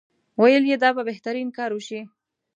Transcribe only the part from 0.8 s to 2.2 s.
دا به بهترین کار وشي.